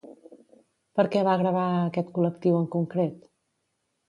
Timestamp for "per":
0.99-1.05